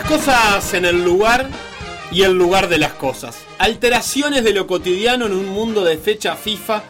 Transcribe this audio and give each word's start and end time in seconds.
cosas 0.00 0.72
en 0.72 0.86
el 0.86 1.04
lugar 1.04 1.48
y 2.10 2.22
el 2.22 2.32
lugar 2.32 2.68
de 2.68 2.78
las 2.78 2.94
cosas. 2.94 3.36
Alteraciones 3.58 4.42
de 4.42 4.54
lo 4.54 4.66
cotidiano 4.66 5.26
en 5.26 5.32
un 5.32 5.48
mundo 5.48 5.84
de 5.84 5.98
fecha 5.98 6.34
FIFA 6.34 6.82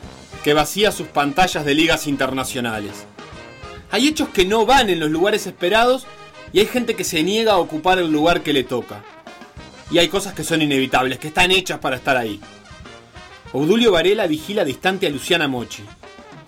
que 0.44 0.54
vacía 0.54 0.92
sus 0.92 1.08
pantallas 1.08 1.64
de 1.64 1.74
ligas 1.74 2.06
internacionales. 2.06 3.04
Hay 3.90 4.06
hechos 4.06 4.28
que 4.28 4.44
no 4.44 4.66
van 4.66 4.88
en 4.88 5.00
los 5.00 5.10
lugares 5.10 5.48
esperados 5.48 6.06
y 6.52 6.60
hay 6.60 6.66
gente 6.66 6.94
que 6.94 7.02
se 7.02 7.24
niega 7.24 7.54
a 7.54 7.58
ocupar 7.58 7.98
el 7.98 8.10
lugar 8.10 8.42
que 8.42 8.52
le 8.52 8.62
toca. 8.62 9.02
Y 9.90 9.98
hay 9.98 10.06
cosas 10.06 10.32
que 10.32 10.44
son 10.44 10.62
inevitables, 10.62 11.18
que 11.18 11.28
están 11.28 11.50
hechas 11.50 11.80
para 11.80 11.96
estar 11.96 12.16
ahí. 12.16 12.40
Obdulio 13.52 13.90
Varela 13.90 14.28
vigila 14.28 14.64
distante 14.64 15.08
a 15.08 15.10
Luciana 15.10 15.48
Mochi. 15.48 15.82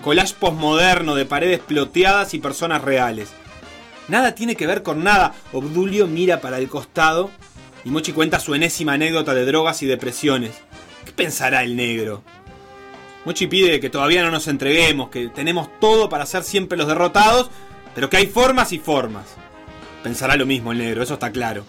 Collage 0.03 0.35
postmoderno 0.39 1.17
de 1.17 1.27
paredes 1.27 1.59
ploteadas 1.59 2.33
y 2.33 2.39
personas 2.39 2.83
reales. 2.83 3.31
Nada 4.09 4.35
tiene 4.35 4.57
que 4.57 4.67
ver 4.67 4.83
con 4.83 5.03
nada. 5.03 5.35
Obdulio 5.53 6.07
mira 6.07 6.41
para 6.41 6.59
el 6.59 6.69
costado 6.69 7.31
y 7.85 7.91
Mochi 7.91 8.13
cuenta 8.13 8.41
su 8.41 8.55
enésima 8.55 8.95
anécdota 8.95 9.35
de 9.35 9.45
drogas 9.47 9.83
y 9.83 9.87
depresiones. 9.87 10.53
¿Qué 11.05 11.13
pensará 11.13 11.63
el 11.63 11.77
negro? 11.77 12.23
Mochi 13.25 13.47
pide 13.47 13.81
que 13.81 13.91
todavía 13.91 14.23
no 14.23 14.31
nos 14.31 14.49
entreguemos, 14.49 15.09
que 15.09 15.29
tenemos 15.29 15.69
todo 15.81 16.09
para 16.09 16.27
ser 16.27 16.43
siempre 16.45 16.77
los 16.77 16.87
derrotados, 16.87 17.51
pero 17.95 18.11
que 18.11 18.19
hay 18.19 18.27
formas 18.27 18.73
y 18.73 18.79
formas. 18.79 19.25
Pensará 20.03 20.37
lo 20.37 20.45
mismo 20.45 20.73
el 20.73 20.79
negro, 20.79 21.03
eso 21.03 21.15
está 21.15 21.31
claro. 21.31 21.65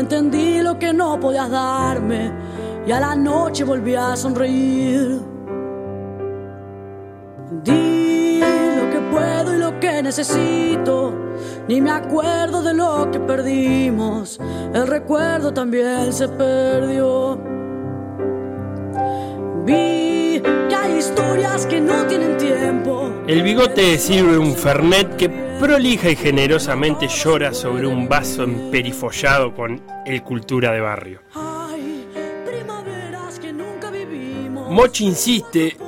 Entendí 0.00 0.60
lo 0.62 0.78
que 0.78 0.92
no 0.92 1.20
podías 1.20 1.50
darme 1.50 2.32
y 2.86 2.90
a 2.90 3.00
la 3.00 3.14
noche 3.14 3.64
volví 3.64 3.94
a 3.94 4.16
sonreír. 4.16 5.20
Di 7.62 8.40
lo 8.40 8.90
que 8.90 9.00
puedo 9.12 9.54
y 9.54 9.58
lo 9.58 9.78
que 9.78 10.02
necesito, 10.02 11.12
ni 11.68 11.80
me 11.80 11.90
acuerdo 11.90 12.62
de 12.62 12.74
lo 12.74 13.10
que 13.10 13.20
perdimos, 13.20 14.40
el 14.72 14.86
recuerdo 14.86 15.52
también 15.52 16.12
se 16.12 16.28
perdió. 16.28 17.38
Vi 19.64 19.99
historias 21.00 21.64
que 21.64 21.80
no 21.80 22.06
tienen 22.06 22.36
tiempo. 22.36 23.10
El 23.26 23.42
bigote 23.42 23.96
sirve 23.96 24.36
un 24.36 24.54
fernet 24.54 25.16
que 25.16 25.30
prolija 25.30 26.10
y 26.10 26.16
generosamente 26.16 27.08
llora 27.08 27.54
sobre 27.54 27.86
un 27.86 28.06
vaso 28.06 28.42
emperifollado 28.42 29.54
con 29.54 29.82
el 30.04 30.22
cultura 30.22 30.72
de 30.72 30.80
barrio. 30.82 31.22
Mochi 34.68 35.06
insiste 35.06 35.78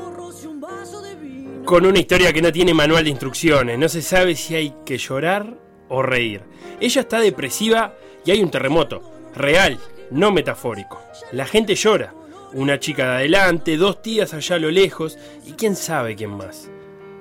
con 1.67 1.85
una 1.85 1.99
historia 1.99 2.33
que 2.33 2.41
no 2.41 2.51
tiene 2.51 2.73
manual 2.73 3.05
de 3.05 3.11
instrucciones. 3.11 3.79
No 3.79 3.91
se 3.91 4.01
sabe 4.01 4.35
si 4.35 4.55
hay 4.55 4.75
que 4.87 4.97
llorar 4.97 5.59
o 5.91 6.03
reír. 6.03 6.43
Ella 6.81 7.03
está 7.03 7.21
depresiva 7.21 7.95
y 8.25 8.31
hay 8.31 8.43
un 8.43 8.51
terremoto. 8.51 9.03
Real, 9.35 9.79
no 10.11 10.33
metafórico. 10.33 11.03
La 11.33 11.45
gente 11.45 11.75
llora. 11.75 12.15
Una 12.55 12.79
chica 12.79 13.05
de 13.05 13.17
adelante, 13.17 13.77
dos 13.77 14.03
tías 14.03 14.35
allá 14.35 14.57
a 14.57 14.59
lo 14.59 14.71
lejos 14.71 15.19
y 15.47 15.53
quién 15.53 15.75
sabe 15.77 16.17
quién 16.17 16.31
más. 16.31 16.71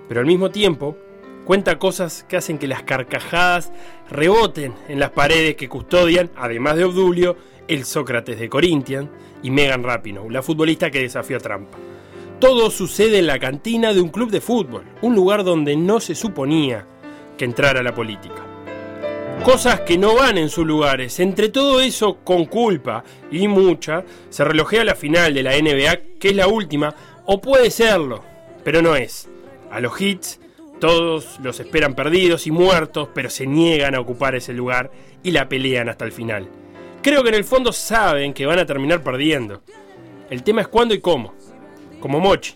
Pero 0.07 0.19
al 0.19 0.25
mismo 0.25 0.51
tiempo, 0.51 0.97
Cuenta 1.45 1.79
cosas 1.79 2.23
que 2.29 2.37
hacen 2.37 2.59
que 2.59 2.67
las 2.67 2.83
carcajadas 2.83 3.71
reboten 4.09 4.75
en 4.87 4.99
las 4.99 5.09
paredes 5.09 5.55
que 5.55 5.67
custodian, 5.67 6.29
además 6.35 6.75
de 6.75 6.83
Obdulio, 6.83 7.35
el 7.67 7.83
Sócrates 7.83 8.39
de 8.39 8.47
Corinthians 8.47 9.09
y 9.41 9.49
Megan 9.49 9.83
Rapinoe, 9.83 10.29
la 10.29 10.43
futbolista 10.43 10.91
que 10.91 11.01
desafió 11.01 11.37
a 11.37 11.39
Trampa. 11.39 11.77
Todo 12.39 12.69
sucede 12.69 13.19
en 13.19 13.27
la 13.27 13.39
cantina 13.39 13.91
de 13.91 14.01
un 14.01 14.09
club 14.09 14.29
de 14.29 14.39
fútbol, 14.39 14.83
un 15.01 15.15
lugar 15.15 15.43
donde 15.43 15.75
no 15.75 15.99
se 15.99 16.13
suponía 16.13 16.85
que 17.37 17.45
entrara 17.45 17.81
la 17.81 17.95
política. 17.95 18.50
Cosas 19.43 19.81
que 19.81 19.97
no 19.97 20.15
van 20.15 20.37
en 20.37 20.49
sus 20.49 20.67
lugares. 20.67 21.19
Entre 21.19 21.49
todo 21.49 21.81
eso, 21.81 22.19
con 22.23 22.45
culpa 22.45 23.03
y 23.31 23.47
mucha, 23.47 24.03
se 24.29 24.43
relojea 24.43 24.83
la 24.83 24.93
final 24.93 25.33
de 25.33 25.41
la 25.41 25.59
NBA, 25.59 26.19
que 26.19 26.29
es 26.29 26.35
la 26.35 26.47
última, 26.47 26.93
o 27.25 27.41
puede 27.41 27.71
serlo, 27.71 28.23
pero 28.63 28.83
no 28.83 28.95
es. 28.95 29.27
A 29.71 29.79
los 29.79 29.99
hits 29.99 30.39
todos 30.79 31.39
los 31.41 31.59
esperan 31.59 31.95
perdidos 31.95 32.45
y 32.45 32.51
muertos, 32.51 33.09
pero 33.15 33.31
se 33.31 33.47
niegan 33.47 33.95
a 33.95 33.99
ocupar 33.99 34.35
ese 34.35 34.53
lugar 34.53 34.91
y 35.23 35.31
la 35.31 35.49
pelean 35.49 35.89
hasta 35.89 36.05
el 36.05 36.11
final. 36.11 36.47
Creo 37.01 37.23
que 37.23 37.29
en 37.29 37.35
el 37.35 37.43
fondo 37.43 37.73
saben 37.73 38.33
que 38.33 38.45
van 38.45 38.59
a 38.59 38.65
terminar 38.65 39.01
perdiendo. 39.01 39.63
El 40.29 40.43
tema 40.43 40.61
es 40.61 40.67
cuándo 40.67 40.93
y 40.93 41.01
cómo. 41.01 41.33
Como 41.99 42.19
Mochi, 42.19 42.55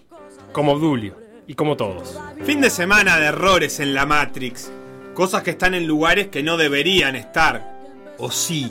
como 0.51 0.73
Obdulio 0.73 1.17
y 1.47 1.55
como 1.55 1.75
todos. 1.75 2.19
Fin 2.43 2.61
de 2.61 2.69
semana 2.69 3.19
de 3.19 3.25
errores 3.25 3.79
en 3.79 3.95
la 3.95 4.05
Matrix. 4.05 4.71
Cosas 5.15 5.43
que 5.43 5.51
están 5.51 5.73
en 5.73 5.87
lugares 5.87 6.27
que 6.27 6.43
no 6.43 6.57
deberían 6.57 7.15
estar. 7.15 7.79
O 8.17 8.31
sí. 8.31 8.69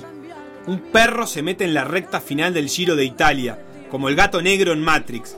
Un 0.66 0.78
perro 0.78 1.26
se 1.26 1.42
mete 1.42 1.64
en 1.64 1.72
la 1.72 1.84
recta 1.84 2.20
final 2.20 2.52
del 2.52 2.68
Giro 2.68 2.96
de 2.96 3.04
Italia, 3.06 3.58
como 3.90 4.10
el 4.10 4.14
gato 4.14 4.42
negro 4.42 4.72
en 4.72 4.82
Matrix. 4.82 5.36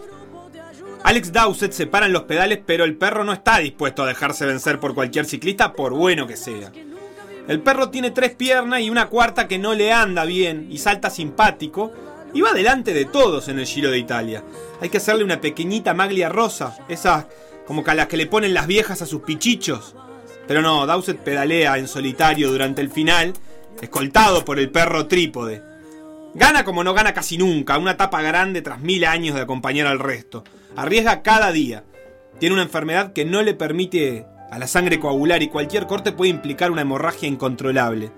Alex 1.05 1.33
Dowsett 1.33 1.71
se 1.71 1.87
para 1.87 2.07
en 2.07 2.13
los 2.13 2.25
pedales, 2.25 2.59
pero 2.67 2.83
el 2.83 2.97
perro 2.97 3.23
no 3.23 3.33
está 3.33 3.59
dispuesto 3.59 4.03
a 4.03 4.09
dejarse 4.09 4.47
vencer 4.47 4.81
por 4.81 4.97
cualquier 4.97 5.27
ciclista, 5.27 5.75
por 5.75 5.95
bueno 5.95 6.27
que 6.27 6.37
sea. 6.37 6.73
El 7.47 7.61
perro 7.61 7.91
tiene 7.91 8.11
tres 8.11 8.35
piernas 8.35 8.81
y 8.81 8.91
una 8.91 9.07
cuarta 9.09 9.47
que 9.47 9.59
no 9.59 9.75
le 9.75 9.93
anda 9.93 10.25
bien 10.25 10.67
y 10.73 10.79
salta 10.79 11.09
simpático 11.09 11.93
y 12.35 12.41
va 12.41 12.53
delante 12.53 12.93
de 12.93 13.05
todos 13.05 13.47
en 13.47 13.61
el 13.61 13.67
Giro 13.67 13.93
de 13.93 13.99
Italia. 13.99 14.43
Hay 14.81 14.89
que 14.89 14.97
hacerle 14.97 15.23
una 15.23 15.41
pequeñita 15.41 15.95
maglia 15.95 16.29
rosa, 16.29 16.77
esas 16.89 17.27
como 17.65 17.85
que 17.85 17.93
a 17.93 17.95
las 17.95 18.09
que 18.09 18.17
le 18.17 18.27
ponen 18.27 18.55
las 18.55 18.67
viejas 18.67 19.03
a 19.03 19.07
sus 19.07 19.23
pichichos. 19.23 19.95
Pero 20.47 20.63
no, 20.63 20.87
Dowsett 20.87 21.19
pedalea 21.19 21.79
en 21.79 21.89
solitario 21.89 22.51
durante 22.51 22.81
el 22.81 22.91
final, 22.91 23.33
escoltado 23.81 24.45
por 24.45 24.59
el 24.59 24.71
perro 24.71 25.07
trípode. 25.07 25.63
Gana 26.35 26.65
como 26.65 26.85
no 26.85 26.95
gana 26.95 27.15
casi 27.15 27.39
nunca, 27.39 27.79
una 27.79 27.97
tapa 27.97 28.23
grande 28.23 28.63
tras 28.63 28.81
mil 28.81 29.05
años 29.05 29.35
de 29.35 29.41
acompañar 29.43 29.87
al 29.87 29.99
resto. 29.99 30.45
Arriesga 30.77 31.23
cada 31.23 31.51
día. 31.51 31.85
Tiene 32.39 32.55
una 32.55 32.63
enfermedad 32.63 33.13
que 33.13 33.25
no 33.25 33.43
le 33.43 33.55
permite 33.55 34.27
a 34.51 34.59
la 34.59 34.67
sangre 34.67 35.01
coagular 35.01 35.43
y 35.43 35.49
cualquier 35.49 35.87
corte 35.87 36.13
puede 36.13 36.31
implicar 36.31 36.71
una 36.71 36.83
hemorragia 36.83 37.29
incontrolable. 37.29 38.13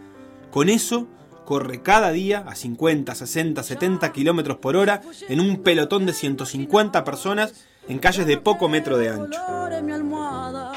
Con 0.50 0.69
eso, 0.69 1.06
corre 1.44 1.82
cada 1.82 2.10
día 2.10 2.44
a 2.46 2.54
50, 2.54 3.14
60, 3.14 3.62
70 3.62 4.12
kilómetros 4.12 4.58
por 4.58 4.76
hora 4.76 5.00
en 5.28 5.40
un 5.40 5.62
pelotón 5.62 6.04
de 6.04 6.12
150 6.12 7.04
personas 7.04 7.68
en 7.88 7.99
calles 7.99 8.26
de 8.26 8.37
poco 8.37 8.69
metro 8.69 8.96
de 8.96 9.08
ancho. 9.08 9.58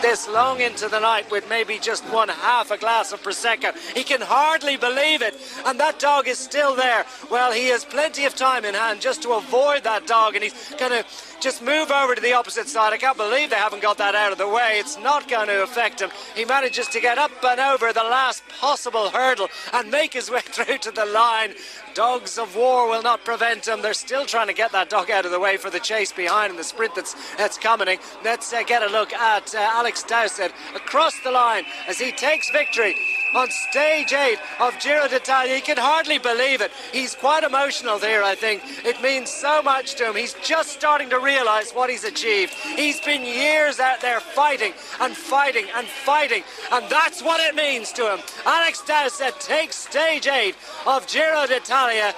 This 0.01 0.27
long 0.27 0.61
into 0.61 0.89
the 0.89 0.99
night 0.99 1.29
with 1.29 1.47
maybe 1.47 1.77
just 1.77 2.03
one 2.05 2.27
half 2.27 2.71
a 2.71 2.77
glass 2.77 3.13
of 3.13 3.21
Prosecco. 3.21 3.73
He 3.95 4.03
can 4.03 4.19
hardly 4.21 4.75
believe 4.75 5.21
it. 5.21 5.35
And 5.65 5.79
that 5.79 5.99
dog 5.99 6.27
is 6.27 6.39
still 6.39 6.75
there. 6.75 7.05
Well, 7.29 7.51
he 7.51 7.67
has 7.67 7.85
plenty 7.85 8.25
of 8.25 8.35
time 8.35 8.65
in 8.65 8.73
hand 8.73 8.99
just 8.99 9.21
to 9.23 9.33
avoid 9.33 9.83
that 9.83 10.07
dog. 10.07 10.35
And 10.35 10.43
he's 10.43 10.73
going 10.79 10.91
to 10.91 11.05
just 11.41 11.63
move 11.63 11.89
over 11.89 12.13
to 12.13 12.21
the 12.21 12.33
opposite 12.33 12.67
side. 12.67 12.93
I 12.93 12.97
can't 12.97 13.17
believe 13.17 13.49
they 13.49 13.55
haven't 13.55 13.81
got 13.81 13.97
that 13.97 14.13
out 14.13 14.31
of 14.31 14.37
the 14.37 14.47
way. 14.47 14.73
It's 14.75 14.97
not 14.99 15.27
going 15.27 15.47
to 15.47 15.63
affect 15.63 15.99
him. 15.99 16.11
He 16.35 16.45
manages 16.45 16.87
to 16.89 17.01
get 17.01 17.17
up 17.17 17.31
and 17.43 17.59
over 17.59 17.91
the 17.91 18.03
last 18.03 18.43
possible 18.59 19.09
hurdle 19.09 19.49
and 19.73 19.89
make 19.89 20.13
his 20.13 20.29
way 20.29 20.41
through 20.45 20.77
to 20.77 20.91
the 20.91 21.05
line. 21.05 21.55
Dogs 21.95 22.37
of 22.37 22.55
war 22.55 22.87
will 22.87 23.01
not 23.01 23.25
prevent 23.25 23.67
him. 23.67 23.81
They're 23.81 23.93
still 23.93 24.25
trying 24.25 24.47
to 24.47 24.53
get 24.53 24.71
that 24.71 24.89
dog 24.89 25.09
out 25.09 25.25
of 25.25 25.31
the 25.31 25.39
way 25.39 25.57
for 25.57 25.69
the 25.69 25.79
chase 25.79 26.11
behind 26.11 26.51
and 26.51 26.59
the 26.59 26.63
sprint 26.63 26.95
that's, 26.95 27.15
that's 27.35 27.57
coming. 27.57 27.97
Let's 28.23 28.53
uh, 28.53 28.63
get 28.63 28.83
a 28.83 28.87
look 28.87 29.11
at 29.11 29.55
uh, 29.55 29.57
Alex 29.59 30.03
Dowsett 30.03 30.53
across 30.75 31.19
the 31.23 31.31
line 31.31 31.63
as 31.87 31.97
he 31.97 32.11
takes 32.11 32.49
victory 32.51 32.95
on 33.35 33.49
stage 33.49 34.13
eight 34.13 34.39
of 34.59 34.77
Giro 34.79 35.07
d'Italia. 35.07 35.55
He 35.55 35.61
can 35.61 35.77
hardly 35.77 36.17
believe 36.17 36.61
it. 36.61 36.71
He's 36.91 37.15
quite 37.15 37.43
emotional 37.43 37.99
there, 37.99 38.23
I 38.23 38.35
think. 38.35 38.61
It 38.85 39.01
means 39.01 39.29
so 39.29 39.61
much 39.61 39.95
to 39.95 40.09
him. 40.09 40.15
He's 40.15 40.33
just 40.43 40.69
starting 40.69 41.09
to 41.09 41.19
realize 41.19 41.71
what 41.71 41.89
he's 41.89 42.03
achieved. 42.03 42.53
He's 42.53 42.99
been 43.01 43.23
years 43.23 43.79
out 43.79 44.01
there 44.01 44.19
fighting 44.19 44.73
and 44.99 45.15
fighting 45.15 45.65
and 45.75 45.87
fighting, 45.87 46.43
and 46.71 46.89
that's 46.89 47.21
what 47.21 47.39
it 47.41 47.55
means 47.55 47.91
to 47.93 48.13
him. 48.13 48.19
Alex 48.45 48.81
Dowsett 48.85 49.39
takes 49.39 49.75
stage 49.75 50.27
eight 50.27 50.55
of 50.85 51.07
Giro 51.07 51.45
d'Italia. 51.47 52.13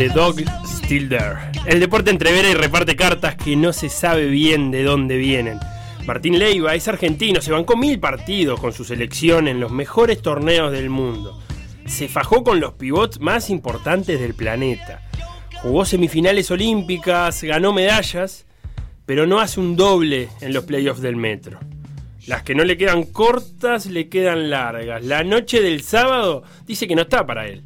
The 0.00 0.08
Dog 0.08 0.36
Still 0.64 1.10
There. 1.10 1.36
El 1.66 1.78
deporte 1.78 2.10
entrevera 2.10 2.48
y 2.48 2.54
reparte 2.54 2.96
cartas 2.96 3.34
que 3.34 3.54
no 3.54 3.70
se 3.74 3.90
sabe 3.90 4.28
bien 4.28 4.70
de 4.70 4.82
dónde 4.82 5.18
vienen. 5.18 5.60
Martín 6.06 6.38
Leiva 6.38 6.74
es 6.74 6.88
argentino, 6.88 7.42
se 7.42 7.52
bancó 7.52 7.76
mil 7.76 8.00
partidos 8.00 8.58
con 8.58 8.72
su 8.72 8.82
selección 8.82 9.46
en 9.46 9.60
los 9.60 9.70
mejores 9.70 10.22
torneos 10.22 10.72
del 10.72 10.88
mundo. 10.88 11.38
Se 11.84 12.08
fajó 12.08 12.42
con 12.42 12.60
los 12.60 12.72
pivots 12.72 13.20
más 13.20 13.50
importantes 13.50 14.18
del 14.18 14.32
planeta. 14.32 15.06
Jugó 15.60 15.84
semifinales 15.84 16.50
olímpicas, 16.50 17.44
ganó 17.44 17.74
medallas, 17.74 18.46
pero 19.04 19.26
no 19.26 19.38
hace 19.38 19.60
un 19.60 19.76
doble 19.76 20.30
en 20.40 20.54
los 20.54 20.64
playoffs 20.64 21.02
del 21.02 21.16
metro. 21.16 21.60
Las 22.26 22.42
que 22.42 22.54
no 22.54 22.64
le 22.64 22.78
quedan 22.78 23.02
cortas 23.02 23.84
le 23.84 24.08
quedan 24.08 24.48
largas. 24.48 25.04
La 25.04 25.24
noche 25.24 25.60
del 25.60 25.82
sábado 25.82 26.42
dice 26.66 26.88
que 26.88 26.96
no 26.96 27.02
está 27.02 27.26
para 27.26 27.46
él. 27.46 27.64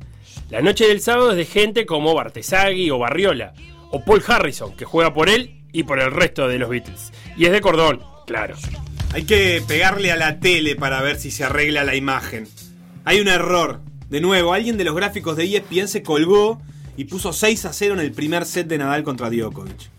La 0.54 0.62
noche 0.62 0.86
del 0.86 1.00
sábado 1.00 1.32
es 1.32 1.36
de 1.36 1.46
gente 1.46 1.84
como 1.84 2.14
Bartesagui 2.14 2.88
o 2.88 2.98
Barriola, 2.98 3.54
o 3.90 4.04
Paul 4.04 4.22
Harrison, 4.24 4.76
que 4.76 4.84
juega 4.84 5.12
por 5.12 5.28
él 5.28 5.64
y 5.72 5.82
por 5.82 5.98
el 5.98 6.12
resto 6.12 6.46
de 6.46 6.60
los 6.60 6.68
Beatles. 6.70 7.10
Y 7.36 7.46
es 7.46 7.50
de 7.50 7.60
cordón, 7.60 8.04
claro. 8.24 8.54
Hay 9.12 9.24
que 9.24 9.64
pegarle 9.66 10.12
a 10.12 10.16
la 10.16 10.38
tele 10.38 10.76
para 10.76 11.02
ver 11.02 11.18
si 11.18 11.32
se 11.32 11.42
arregla 11.42 11.82
la 11.82 11.96
imagen. 11.96 12.46
Hay 13.04 13.18
un 13.18 13.26
error. 13.26 13.80
De 14.08 14.20
nuevo, 14.20 14.52
alguien 14.52 14.76
de 14.76 14.84
los 14.84 14.94
gráficos 14.94 15.36
de 15.36 15.56
ESPN 15.56 15.88
se 15.88 16.04
colgó 16.04 16.62
y 16.96 17.06
puso 17.06 17.32
6 17.32 17.64
a 17.64 17.72
0 17.72 17.94
en 17.94 18.00
el 18.00 18.12
primer 18.12 18.46
set 18.46 18.68
de 18.68 18.78
Nadal 18.78 19.02
contra 19.02 19.30
Djokovic. 19.30 19.90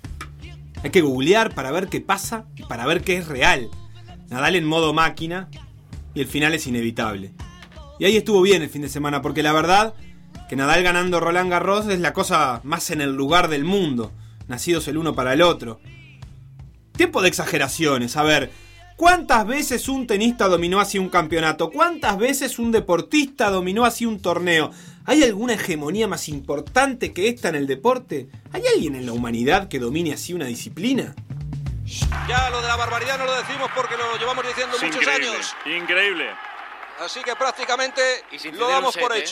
Hay 0.83 0.89
que 0.89 1.01
googlear 1.01 1.53
para 1.53 1.71
ver 1.71 1.89
qué 1.89 1.99
pasa 1.99 2.45
y 2.55 2.63
para 2.63 2.85
ver 2.85 3.01
qué 3.01 3.17
es 3.17 3.27
real. 3.27 3.69
Nadal 4.29 4.55
en 4.55 4.63
modo 4.63 4.93
máquina 4.93 5.49
y 6.13 6.21
el 6.21 6.27
final 6.27 6.53
es 6.53 6.65
inevitable. 6.65 7.33
Y 7.99 8.05
ahí 8.05 8.15
estuvo 8.15 8.41
bien 8.41 8.61
el 8.61 8.69
fin 8.69 8.83
de 8.83 8.89
semana, 8.89 9.21
porque 9.21 9.43
la 9.43 9.51
verdad 9.51 9.95
que 10.47 10.55
Nadal 10.55 10.83
ganando 10.83 11.19
Roland 11.19 11.49
Garros 11.49 11.87
es 11.87 11.99
la 11.99 12.13
cosa 12.13 12.61
más 12.63 12.91
en 12.91 13.01
el 13.01 13.15
lugar 13.15 13.47
del 13.47 13.63
mundo, 13.63 14.11
nacidos 14.47 14.87
el 14.87 14.97
uno 14.97 15.15
para 15.15 15.33
el 15.33 15.41
otro. 15.41 15.79
Tiempo 16.95 17.21
de 17.21 17.29
exageraciones, 17.29 18.15
a 18.15 18.23
ver, 18.23 18.51
¿cuántas 18.95 19.45
veces 19.45 19.89
un 19.89 20.07
tenista 20.07 20.47
dominó 20.47 20.79
así 20.79 20.99
un 20.99 21.09
campeonato? 21.09 21.71
¿Cuántas 21.71 22.17
veces 22.17 22.59
un 22.59 22.71
deportista 22.71 23.49
dominó 23.49 23.85
así 23.85 24.05
un 24.05 24.21
torneo? 24.21 24.71
¿Hay 25.05 25.23
alguna 25.23 25.53
hegemonía 25.53 26.07
más 26.07 26.29
importante 26.29 27.11
que 27.11 27.27
esta 27.27 27.49
en 27.49 27.55
el 27.55 27.67
deporte? 27.67 28.29
¿Hay 28.53 28.63
alguien 28.73 28.95
en 28.95 29.05
la 29.05 29.13
humanidad 29.13 29.67
que 29.67 29.79
domine 29.79 30.13
así 30.13 30.33
una 30.33 30.45
disciplina? 30.45 31.15
Ya 32.27 32.49
lo 32.49 32.61
de 32.61 32.67
la 32.67 32.75
barbaridad 32.75 33.17
no 33.19 33.25
lo 33.25 33.35
decimos 33.35 33.69
porque 33.75 33.95
lo 33.97 34.17
llevamos 34.17 34.45
diciendo 34.47 34.75
muchos 34.81 35.07
años. 35.07 35.55
Increíble. 35.65 36.29
Así 36.99 37.21
que 37.21 37.35
prácticamente 37.35 38.01
lo 38.53 38.67
damos 38.69 38.95
por 38.95 39.15
¿eh? 39.15 39.25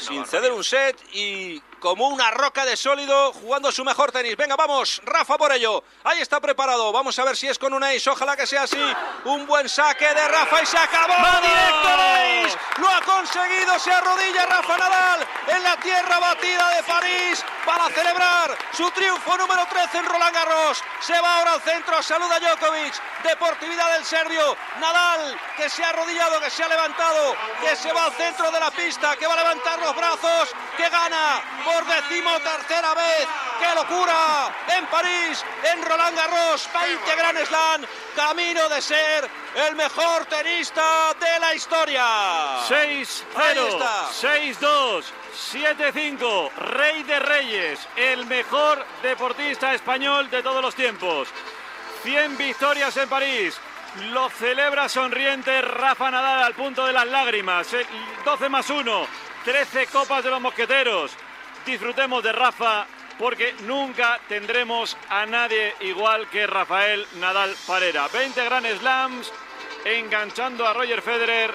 Sin 0.00 0.24
ceder 0.24 0.52
un 0.52 0.64
set 0.64 0.96
y 1.12 1.60
como 1.78 2.08
una 2.08 2.30
roca 2.30 2.64
de 2.64 2.76
sólido 2.76 3.32
jugando 3.34 3.70
su 3.70 3.84
mejor 3.84 4.12
tenis. 4.12 4.36
Venga, 4.36 4.56
vamos, 4.56 5.00
Rafa 5.04 5.36
por 5.36 5.52
ello. 5.52 5.84
Ahí 6.04 6.20
está 6.20 6.40
preparado. 6.40 6.90
Vamos 6.90 7.18
a 7.18 7.24
ver 7.24 7.36
si 7.36 7.48
es 7.48 7.58
con 7.58 7.72
un 7.74 7.84
ace. 7.84 8.08
Ojalá 8.08 8.36
que 8.36 8.46
sea 8.46 8.62
así. 8.62 8.78
Un 9.24 9.46
buen 9.46 9.68
saque 9.68 10.06
de 10.06 10.28
Rafa 10.28 10.62
y 10.62 10.66
se 10.66 10.78
acabó. 10.78 11.12
¡Va 11.12 11.40
directo 11.40 11.88
ace! 11.88 12.58
Lo 12.78 12.88
ha 12.88 13.00
conseguido. 13.02 13.78
Se 13.78 13.92
arrodilla 13.92 14.46
Rafa 14.46 14.78
Nadal 14.78 15.26
en 15.48 15.62
la 15.62 15.76
tierra 15.76 16.18
batida 16.18 16.76
de 16.76 16.82
París 16.82 17.44
para 17.64 17.88
celebrar 17.90 18.56
su 18.72 18.90
triunfo 18.90 19.36
número 19.36 19.66
13 19.66 19.98
en 19.98 20.06
Roland 20.06 20.34
Garros. 20.34 20.82
Se 21.00 21.18
va 21.20 21.38
ahora 21.38 21.52
al 21.54 21.60
centro. 21.62 22.02
Saluda 22.02 22.38
Djokovic. 22.38 22.94
Deportividad 23.22 23.92
del 23.94 24.04
serbio. 24.04 24.56
Nadal 24.80 25.38
que 25.56 25.68
se 25.68 25.84
ha 25.84 25.90
arrodillado, 25.90 26.40
que 26.40 26.50
se 26.50 26.62
ha 26.62 26.68
levantado, 26.68 27.36
que 27.60 27.76
se 27.76 27.92
va 27.92 28.04
al 28.04 28.12
centro 28.12 28.50
de 28.50 28.60
la 28.60 28.70
pista, 28.70 29.16
que 29.16 29.26
va 29.26 29.34
a 29.34 29.36
levantar 29.36 29.78
los 29.80 29.94
brazos, 29.94 30.54
que 30.76 30.88
gana 30.88 31.42
por 31.64 31.84
decimotercera 31.84 32.94
vez. 32.94 33.26
¡Qué 33.58 33.74
locura! 33.74 34.54
En 34.76 34.86
París, 34.86 35.44
en 35.64 35.82
Roland 35.82 36.16
Garros, 36.16 36.68
20 36.72 37.16
Grand 37.16 37.46
Slam, 37.46 37.86
camino 38.16 38.68
de 38.68 38.80
ser 38.80 39.30
el 39.54 39.76
mejor 39.76 40.24
tenista 40.26 41.14
de 41.20 41.40
la 41.40 41.54
historia. 41.54 42.04
6-0, 42.68 43.24
6-2. 44.20 45.19
7-5, 45.34 46.52
Rey 46.56 47.02
de 47.02 47.18
Reyes, 47.20 47.88
el 47.96 48.26
mejor 48.26 48.84
deportista 49.02 49.74
español 49.74 50.30
de 50.30 50.42
todos 50.42 50.62
los 50.62 50.74
tiempos. 50.74 51.28
100 52.02 52.36
victorias 52.36 52.96
en 52.96 53.08
París. 53.08 53.58
Lo 54.12 54.30
celebra 54.30 54.88
sonriente 54.88 55.62
Rafa 55.62 56.10
Nadal 56.10 56.44
al 56.44 56.54
punto 56.54 56.86
de 56.86 56.92
las 56.92 57.06
lágrimas. 57.06 57.74
12 58.24 58.48
más 58.48 58.70
1, 58.70 59.06
13 59.44 59.86
copas 59.88 60.22
de 60.22 60.30
los 60.30 60.40
mosqueteros 60.40 61.16
disfrutemos 61.66 62.22
de 62.22 62.32
Rafa 62.32 62.86
porque 63.18 63.54
nunca 63.66 64.18
tendremos 64.28 64.96
a 65.08 65.26
nadie 65.26 65.74
igual 65.80 66.28
que 66.28 66.46
Rafael 66.46 67.06
Nadal 67.18 67.54
Parera. 67.66 68.08
20 68.08 68.44
Grand 68.44 68.66
Slams 68.78 69.32
enganchando 69.84 70.66
a 70.66 70.72
Roger 70.72 71.02
Federer 71.02 71.54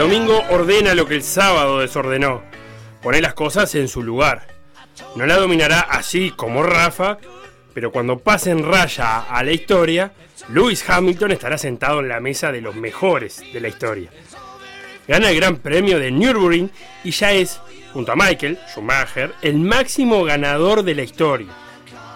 domingo 0.00 0.42
ordena 0.50 0.94
lo 0.94 1.06
que 1.06 1.14
el 1.14 1.22
sábado 1.22 1.80
desordenó. 1.80 2.42
Pone 3.02 3.20
las 3.20 3.34
cosas 3.34 3.74
en 3.74 3.88
su 3.88 4.02
lugar. 4.02 4.46
No 5.16 5.26
la 5.26 5.36
dominará 5.36 5.80
así 5.80 6.30
como 6.30 6.62
Rafa, 6.62 7.18
pero 7.72 7.92
cuando 7.92 8.18
pase 8.18 8.50
en 8.50 8.64
raya 8.64 9.20
a 9.20 9.42
la 9.42 9.52
historia, 9.52 10.12
Lewis 10.48 10.88
Hamilton 10.88 11.32
estará 11.32 11.58
sentado 11.58 12.00
en 12.00 12.08
la 12.08 12.20
mesa 12.20 12.50
de 12.50 12.60
los 12.60 12.74
mejores 12.74 13.42
de 13.52 13.60
la 13.60 13.68
historia 13.68 14.10
gana 15.10 15.30
el 15.30 15.36
Gran 15.36 15.56
Premio 15.56 15.98
de 15.98 16.12
Nürburgring 16.12 16.70
y 17.02 17.10
ya 17.10 17.32
es, 17.32 17.60
junto 17.92 18.12
a 18.12 18.16
Michael 18.16 18.60
Schumacher, 18.68 19.34
el 19.42 19.56
máximo 19.56 20.22
ganador 20.22 20.84
de 20.84 20.94
la 20.94 21.02
historia. 21.02 21.48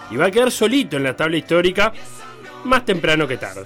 Y 0.09 0.15
va 0.15 0.27
a 0.27 0.31
quedar 0.31 0.49
solito 0.49 0.95
en 0.95 1.03
la 1.03 1.13
tabla 1.13 1.35
histórica 1.35 1.91
más 2.63 2.85
temprano 2.85 3.27
que 3.27 3.35
tarde. 3.35 3.65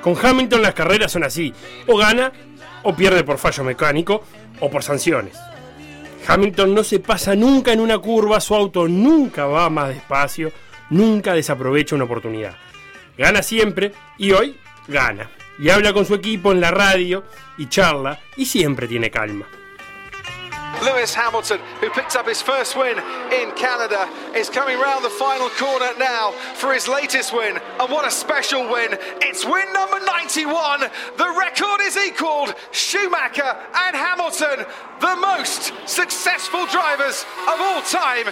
Con 0.00 0.16
Hamilton 0.16 0.62
las 0.62 0.74
carreras 0.74 1.10
son 1.10 1.24
así, 1.24 1.52
o 1.88 1.96
gana 1.96 2.32
o 2.82 2.94
pierde 2.94 3.24
por 3.24 3.38
fallo 3.38 3.64
mecánico 3.64 4.24
o 4.60 4.70
por 4.70 4.82
sanciones. 4.82 5.36
Hamilton 6.26 6.74
no 6.74 6.84
se 6.84 7.00
pasa 7.00 7.34
nunca 7.34 7.72
en 7.72 7.80
una 7.80 7.98
curva, 7.98 8.40
su 8.40 8.54
auto 8.54 8.86
nunca 8.88 9.46
va 9.46 9.70
más 9.70 9.88
despacio, 9.88 10.52
nunca 10.90 11.34
desaprovecha 11.34 11.94
una 11.94 12.04
oportunidad. 12.04 12.54
Gana 13.16 13.42
siempre 13.42 13.92
y 14.18 14.32
hoy 14.32 14.56
gana 14.86 15.30
y 15.58 15.70
habla 15.70 15.92
con 15.92 16.06
su 16.06 16.14
equipo 16.14 16.52
en 16.52 16.60
la 16.60 16.70
radio 16.70 17.24
y 17.58 17.68
charla 17.68 18.18
y 18.36 18.46
siempre 18.46 18.88
tiene 18.88 19.10
calma. 19.10 19.46
Lewis 20.82 21.12
Hamilton, 21.12 21.60
who 21.80 21.90
picked 21.90 22.16
up 22.16 22.26
his 22.26 22.40
first 22.40 22.76
win 22.76 22.96
in 23.32 23.52
Canada, 23.52 24.08
is 24.34 24.48
coming 24.48 24.78
round 24.78 25.04
the 25.04 25.10
final 25.10 25.50
corner 25.50 25.90
now 25.98 26.32
for 26.54 26.72
his 26.72 26.88
latest 26.88 27.34
win. 27.34 27.58
And 27.78 27.90
what 27.90 28.06
a 28.06 28.10
special 28.10 28.62
win! 28.70 28.96
It's 29.20 29.44
win 29.44 29.70
number 29.74 30.00
91. 30.00 30.80
The 31.18 31.28
equalled. 32.20 32.54
Schumacher 32.70 33.56
and 33.74 33.96
Hamilton, 33.96 34.66
the 35.00 35.16
most 35.16 35.72
successful 35.86 36.66
drivers 36.66 37.24
of 37.48 37.60
all 37.60 37.82
time. 37.82 38.26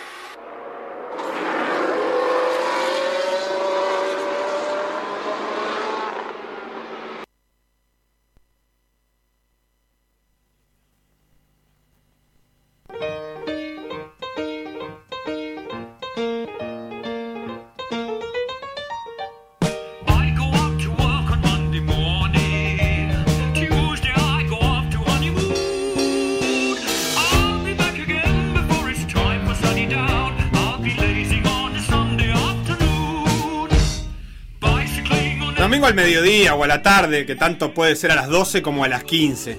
Al 35.86 35.94
mediodía 35.94 36.54
o 36.54 36.64
a 36.64 36.66
la 36.66 36.82
tarde, 36.82 37.24
que 37.24 37.36
tanto 37.36 37.72
puede 37.72 37.94
ser 37.94 38.10
a 38.10 38.14
las 38.14 38.28
12 38.28 38.62
como 38.62 38.84
a 38.84 38.88
las 38.88 39.04
15. 39.04 39.58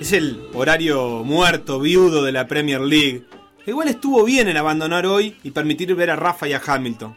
Es 0.00 0.12
el 0.12 0.42
horario 0.54 1.22
muerto, 1.24 1.78
viudo 1.78 2.24
de 2.24 2.32
la 2.32 2.46
Premier 2.46 2.80
League. 2.80 3.24
Igual 3.66 3.88
estuvo 3.88 4.24
bien 4.24 4.48
en 4.48 4.56
abandonar 4.56 5.06
hoy 5.06 5.36
y 5.42 5.52
permitir 5.52 5.94
ver 5.94 6.10
a 6.10 6.16
Rafa 6.16 6.48
y 6.48 6.54
a 6.54 6.62
Hamilton. 6.64 7.16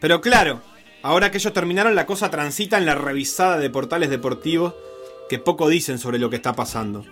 Pero 0.00 0.20
claro, 0.20 0.62
ahora 1.02 1.30
que 1.30 1.38
ellos 1.38 1.52
terminaron 1.52 1.94
la 1.94 2.06
cosa 2.06 2.30
transita 2.30 2.78
en 2.78 2.86
la 2.86 2.94
revisada 2.94 3.58
de 3.58 3.70
portales 3.70 4.10
deportivos 4.10 4.74
que 5.28 5.38
poco 5.38 5.68
dicen 5.68 5.98
sobre 5.98 6.18
lo 6.18 6.30
que 6.30 6.36
está 6.36 6.54
pasando. 6.54 7.04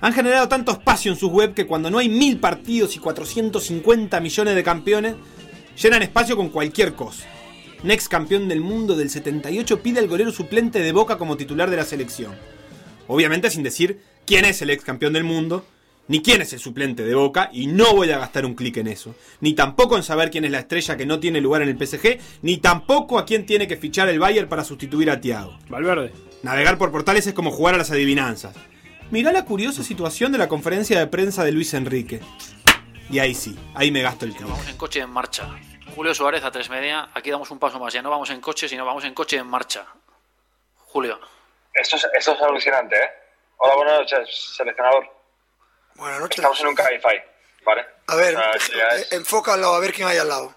Han 0.00 0.12
generado 0.12 0.48
tanto 0.48 0.72
espacio 0.72 1.12
en 1.12 1.18
sus 1.18 1.30
web 1.30 1.54
que 1.54 1.66
cuando 1.66 1.90
no 1.90 1.98
hay 1.98 2.08
mil 2.08 2.38
partidos 2.38 2.96
y 2.96 2.98
450 2.98 4.20
millones 4.20 4.54
de 4.54 4.64
campeones, 4.64 5.14
llenan 5.80 6.02
espacio 6.02 6.36
con 6.36 6.50
cualquier 6.50 6.94
cosa. 6.94 7.24
Un 7.82 7.90
ex 7.90 8.08
campeón 8.08 8.48
del 8.48 8.60
mundo 8.60 8.94
del 8.94 9.10
78 9.10 9.82
pide 9.82 9.98
al 9.98 10.06
golero 10.06 10.30
suplente 10.30 10.78
de 10.78 10.92
Boca 10.92 11.18
como 11.18 11.36
titular 11.36 11.68
de 11.68 11.76
la 11.76 11.84
selección. 11.84 12.32
Obviamente 13.08 13.50
sin 13.50 13.64
decir 13.64 14.00
quién 14.24 14.44
es 14.44 14.62
el 14.62 14.70
ex 14.70 14.84
campeón 14.84 15.14
del 15.14 15.24
mundo, 15.24 15.66
ni 16.06 16.22
quién 16.22 16.42
es 16.42 16.52
el 16.52 16.60
suplente 16.60 17.02
de 17.02 17.16
Boca, 17.16 17.50
y 17.52 17.66
no 17.66 17.92
voy 17.96 18.10
a 18.12 18.18
gastar 18.18 18.46
un 18.46 18.54
clic 18.54 18.76
en 18.76 18.86
eso. 18.86 19.16
Ni 19.40 19.54
tampoco 19.54 19.96
en 19.96 20.04
saber 20.04 20.30
quién 20.30 20.44
es 20.44 20.52
la 20.52 20.60
estrella 20.60 20.96
que 20.96 21.06
no 21.06 21.18
tiene 21.18 21.40
lugar 21.40 21.62
en 21.62 21.70
el 21.70 21.76
PSG, 21.76 22.18
ni 22.42 22.58
tampoco 22.58 23.18
a 23.18 23.26
quién 23.26 23.46
tiene 23.46 23.66
que 23.66 23.76
fichar 23.76 24.08
el 24.08 24.20
Bayern 24.20 24.48
para 24.48 24.62
sustituir 24.62 25.10
a 25.10 25.20
Thiago. 25.20 25.58
Valverde. 25.68 26.12
Navegar 26.44 26.78
por 26.78 26.92
portales 26.92 27.26
es 27.26 27.34
como 27.34 27.50
jugar 27.50 27.74
a 27.74 27.78
las 27.78 27.90
adivinanzas. 27.90 28.54
Mirá 29.10 29.32
la 29.32 29.44
curiosa 29.44 29.82
situación 29.82 30.30
de 30.30 30.38
la 30.38 30.48
conferencia 30.48 31.00
de 31.00 31.08
prensa 31.08 31.42
de 31.42 31.50
Luis 31.50 31.74
Enrique. 31.74 32.20
Y 33.10 33.18
ahí 33.18 33.34
sí, 33.34 33.56
ahí 33.74 33.90
me 33.90 34.02
gasto 34.02 34.24
el 34.24 34.32
tiempo. 34.34 34.52
Vamos 34.52 34.68
en 34.68 34.76
coche 34.76 35.00
en 35.00 35.10
marcha. 35.10 35.48
Julio 35.94 36.14
Suárez 36.14 36.42
a 36.44 36.50
tres 36.50 36.68
media. 36.70 37.08
Aquí 37.14 37.30
damos 37.30 37.50
un 37.50 37.58
paso 37.58 37.78
más. 37.78 37.92
Ya 37.92 38.02
no 38.02 38.10
vamos 38.10 38.30
en 38.30 38.40
coche, 38.40 38.68
sino 38.68 38.84
vamos 38.84 39.04
en 39.04 39.14
coche 39.14 39.36
en 39.36 39.46
marcha. 39.46 39.86
Julio. 40.86 41.18
Esto 41.74 41.96
es, 41.96 42.06
esto 42.14 42.32
es 42.32 42.42
alucinante, 42.42 42.96
¿eh? 42.96 43.10
Hola, 43.58 43.74
buenas 43.76 43.98
noches, 44.00 44.54
seleccionador. 44.56 45.08
Buenas 45.94 46.20
noches. 46.20 46.38
Estamos 46.38 46.60
en 46.60 46.66
un 46.68 46.74
Cabify, 46.74 47.22
¿vale? 47.64 47.86
A 48.08 48.16
ver, 48.16 48.34
eh, 48.34 49.06
enfócalo 49.12 49.74
a 49.74 49.80
ver 49.80 49.92
quién 49.92 50.08
hay 50.08 50.18
al 50.18 50.28
lado. 50.28 50.54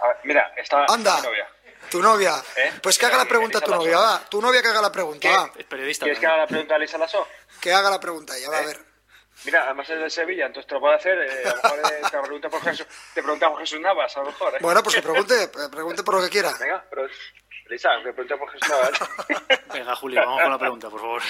A 0.00 0.06
ver, 0.08 0.16
mira, 0.24 0.52
está 0.56 0.84
Anda. 0.88 1.16
mi 1.16 1.22
novia. 1.26 1.48
Tu 1.90 2.00
novia. 2.02 2.34
¿Eh? 2.56 2.72
Pues 2.82 2.98
que 2.98 3.06
haga 3.06 3.16
la 3.16 3.24
pregunta 3.24 3.58
a 3.58 3.60
tu 3.60 3.70
novia, 3.70 3.98
va. 3.98 4.20
Tu 4.28 4.40
novia 4.40 4.62
que 4.62 4.68
haga 4.68 4.80
la 4.82 4.92
pregunta, 4.92 5.20
¿Qué? 5.28 5.36
va. 5.36 5.50
Es 5.56 5.64
periodista. 5.64 6.04
¿Quieres 6.04 6.20
que 6.20 6.26
haga 6.26 6.38
la 6.38 6.46
pregunta 6.46 6.74
a 6.74 6.78
Lisa 6.78 6.98
Lasso? 6.98 7.26
Que 7.60 7.72
haga 7.72 7.90
la 7.90 8.00
pregunta 8.00 8.36
ella, 8.36 8.50
va 8.50 8.58
a 8.58 8.62
ver. 8.66 8.91
Mira, 9.44 9.64
además 9.64 9.88
es 9.90 9.98
de 10.00 10.10
Sevilla, 10.10 10.46
entonces 10.46 10.68
te 10.68 10.74
lo 10.74 10.80
puede 10.80 10.94
hacer. 10.94 11.18
eh, 11.18 11.42
a 11.44 11.48
lo 11.50 11.74
mejor 11.74 11.92
eh, 11.92 12.00
te 12.10 12.18
pregunta 12.20 12.48
por 12.48 12.60
Jesús, 12.62 12.86
te 13.14 13.22
pregunta 13.22 13.48
por 13.50 13.58
Jesús 13.60 13.80
Navas, 13.80 14.16
a 14.16 14.20
lo 14.20 14.26
mejor. 14.26 14.54
¿eh? 14.54 14.58
Bueno, 14.60 14.82
pues 14.82 14.94
que 14.96 15.02
pregunte, 15.02 15.42
eh, 15.44 15.48
pregunte 15.70 16.02
por 16.02 16.14
lo 16.16 16.22
que 16.22 16.30
quiera. 16.30 16.52
Venga, 16.60 16.84
pero 16.88 17.06
Lisa, 17.68 17.90
que 18.04 18.12
pregunte 18.12 18.36
por 18.36 18.50
Jesús 18.52 18.68
Navas. 18.68 18.90
Venga, 19.72 19.96
Julio, 19.96 20.20
vamos 20.20 20.42
con 20.42 20.50
la 20.52 20.58
pregunta, 20.58 20.90
por 20.90 21.00
favor. 21.00 21.22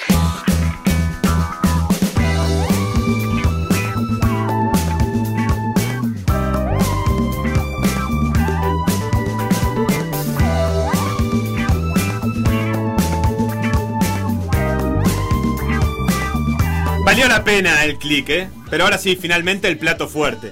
Valió 17.12 17.28
la 17.28 17.44
pena 17.44 17.84
el 17.84 17.98
clic, 17.98 18.30
¿eh? 18.30 18.48
Pero 18.70 18.84
ahora 18.84 18.96
sí, 18.96 19.16
finalmente 19.16 19.68
el 19.68 19.76
plato 19.76 20.08
fuerte. 20.08 20.50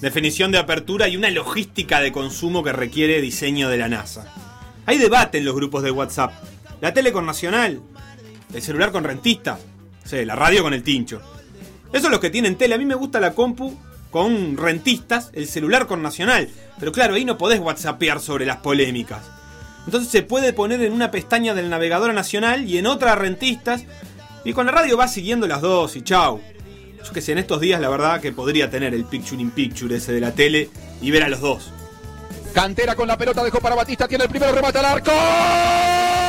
Definición 0.00 0.50
de 0.50 0.56
apertura 0.56 1.06
y 1.06 1.18
una 1.18 1.28
logística 1.28 2.00
de 2.00 2.12
consumo 2.12 2.62
que 2.62 2.72
requiere 2.72 3.20
diseño 3.20 3.68
de 3.68 3.76
la 3.76 3.90
NASA. 3.90 4.24
Hay 4.86 4.96
debate 4.96 5.36
en 5.36 5.44
los 5.44 5.54
grupos 5.54 5.82
de 5.82 5.90
WhatsApp. 5.90 6.32
La 6.80 6.94
tele 6.94 7.12
con 7.12 7.26
Nacional, 7.26 7.82
el 8.54 8.62
celular 8.62 8.90
con 8.90 9.04
Rentista, 9.04 9.58
sí, 10.02 10.24
la 10.24 10.34
radio 10.34 10.62
con 10.62 10.72
el 10.72 10.82
Tincho. 10.82 11.20
Eso 11.92 12.06
es 12.06 12.10
los 12.10 12.20
que 12.20 12.30
tienen 12.30 12.56
tele. 12.56 12.76
A 12.76 12.78
mí 12.78 12.86
me 12.86 12.94
gusta 12.94 13.20
la 13.20 13.34
compu 13.34 13.78
con 14.10 14.56
rentistas, 14.56 15.28
el 15.34 15.46
celular 15.46 15.86
con 15.86 16.02
Nacional. 16.02 16.48
Pero 16.80 16.90
claro, 16.90 17.16
ahí 17.16 17.26
no 17.26 17.36
podés 17.36 17.60
WhatsAppear 17.60 18.20
sobre 18.20 18.46
las 18.46 18.56
polémicas. 18.56 19.26
Entonces 19.84 20.10
se 20.10 20.22
puede 20.22 20.54
poner 20.54 20.80
en 20.80 20.94
una 20.94 21.10
pestaña 21.10 21.52
del 21.52 21.68
navegador 21.68 22.14
nacional 22.14 22.66
y 22.66 22.78
en 22.78 22.86
otra 22.86 23.14
rentistas. 23.14 23.84
Y 24.44 24.52
con 24.52 24.66
la 24.66 24.72
radio 24.72 24.96
vas 24.96 25.12
siguiendo 25.12 25.46
las 25.46 25.60
dos 25.60 25.96
y 25.96 26.02
chau. 26.02 26.40
Yo 27.04 27.12
que 27.12 27.20
sé, 27.20 27.32
en 27.32 27.38
estos 27.38 27.60
días 27.60 27.80
la 27.80 27.88
verdad 27.88 28.20
que 28.20 28.32
podría 28.32 28.70
tener 28.70 28.94
el 28.94 29.04
picture 29.04 29.40
in 29.40 29.50
picture 29.50 29.94
ese 29.94 30.12
de 30.12 30.20
la 30.20 30.32
tele 30.32 30.68
y 31.00 31.10
ver 31.10 31.22
a 31.22 31.28
los 31.28 31.40
dos. 31.40 31.70
Cantera 32.52 32.94
con 32.94 33.06
la 33.06 33.16
pelota 33.16 33.44
dejó 33.44 33.60
para 33.60 33.76
Batista, 33.76 34.08
tiene 34.08 34.24
el 34.24 34.30
primero, 34.30 34.52
remata 34.52 34.80
al 34.80 34.84
arco. 34.86 35.12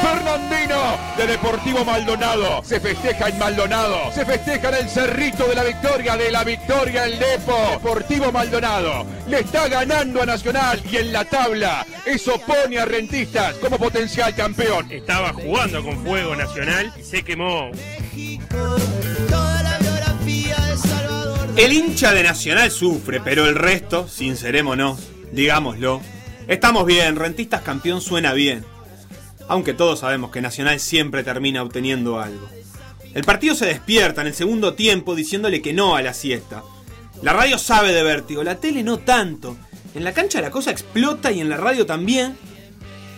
Fernandino 0.02 0.98
de 1.18 1.28
Deportivo 1.28 1.86
Maldonado. 1.86 2.62
Se 2.64 2.80
festeja 2.80 3.30
en 3.30 3.38
Maldonado. 3.38 4.12
Se 4.14 4.26
festeja 4.26 4.70
en 4.70 4.76
el 4.76 4.90
cerrito 4.90 5.48
de 5.48 5.56
la 5.56 5.64
victoria, 5.64 6.18
de 6.18 6.32
la 6.32 6.44
victoria 6.44 7.06
el 7.06 7.20
Depo. 7.20 7.56
Deportivo 7.72 8.32
Maldonado 8.32 9.06
le 9.28 9.40
está 9.40 9.68
ganando 9.68 10.22
a 10.22 10.26
Nacional 10.26 10.82
y 10.90 10.98
en 10.98 11.14
la 11.14 11.26
tabla 11.26 11.86
eso 12.06 12.40
pone 12.42 12.80
a 12.80 12.86
Rentistas 12.86 13.56
como 13.56 13.78
potencial 13.78 14.34
campeón. 14.36 14.92
Estaba 14.92 15.34
jugando 15.34 15.84
con 15.84 16.04
fuego 16.04 16.36
nacional 16.36 16.92
y 17.00 17.04
se 17.04 17.24
quemó. 17.24 17.72
El 21.56 21.74
hincha 21.74 22.14
de 22.14 22.24
Nacional 22.24 22.72
sufre, 22.72 23.20
pero 23.20 23.46
el 23.46 23.56
resto, 23.56 24.08
sincerémonos, 24.08 25.10
digámoslo, 25.32 26.02
estamos 26.48 26.86
bien, 26.86 27.16
Rentistas 27.18 27.62
campeón 27.62 28.02
suena 28.02 28.34
bien. 28.34 28.66
Aunque 29.50 29.74
todos 29.74 30.00
sabemos 30.00 30.30
que 30.30 30.42
Nacional 30.42 30.80
siempre 30.80 31.24
termina 31.24 31.64
obteniendo 31.64 32.20
algo. 32.20 32.48
El 33.16 33.24
partido 33.24 33.56
se 33.56 33.66
despierta 33.66 34.22
en 34.22 34.28
el 34.28 34.36
segundo 34.36 34.76
tiempo 34.76 35.16
diciéndole 35.16 35.62
que 35.62 35.74
no 35.74 35.96
a 35.96 36.04
la 36.04 36.14
siesta. 36.14 36.64
La 37.24 37.34
radio 37.34 37.58
sabe 37.58 37.92
de 37.92 38.04
vértigo, 38.04 38.44
la 38.44 38.60
tele 38.60 38.84
no 38.84 39.00
tanto. 39.00 39.58
En 39.96 40.04
la 40.04 40.14
cancha 40.14 40.40
la 40.40 40.52
cosa 40.52 40.70
explota 40.70 41.32
y 41.32 41.42
en 41.42 41.50
la 41.50 41.58
radio 41.58 41.88
también. 41.88 42.38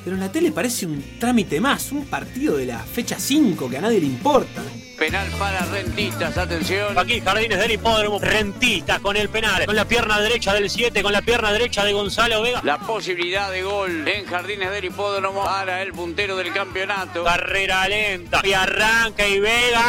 Pero 0.06 0.16
en 0.16 0.22
la 0.22 0.32
tele 0.32 0.54
parece 0.54 0.86
un 0.86 1.04
trámite 1.20 1.60
más, 1.60 1.92
un 1.92 2.06
partido 2.06 2.56
de 2.56 2.66
la 2.66 2.80
fecha 2.80 3.20
5 3.20 3.70
que 3.70 3.78
a 3.78 3.82
nadie 3.82 4.00
le 4.00 4.08
importa. 4.08 4.64
Penal 5.02 5.28
para 5.40 5.66
Rentistas, 5.66 6.38
atención. 6.38 6.96
Aquí 6.96 7.22
Jardines 7.22 7.58
del 7.58 7.72
Hipódromo, 7.72 8.20
Rentistas 8.20 9.00
con 9.00 9.18
el 9.18 9.30
penal, 9.30 9.66
con 9.66 9.76
la 9.76 9.86
pierna 9.86 10.20
derecha 10.20 10.54
del 10.54 10.70
7, 10.70 11.02
con 11.02 11.12
la 11.12 11.24
pierna 11.24 11.52
derecha 11.52 11.84
de 11.84 11.92
Gonzalo 11.92 12.44
Vega. 12.44 12.62
La 12.64 12.78
posibilidad 12.78 13.50
de 13.50 13.64
gol 13.64 14.08
en 14.08 14.28
Jardines 14.28 14.70
del 14.70 14.86
Hipódromo 14.86 15.44
para 15.44 15.82
el 15.82 15.92
puntero 15.92 16.36
del 16.36 16.54
campeonato. 16.54 17.24
Carrera 17.24 17.88
lenta 17.88 18.42
y 18.44 18.54
arranca 18.54 19.28
y 19.28 19.40
Vega. 19.40 19.82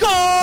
¡Gol! 0.00 0.33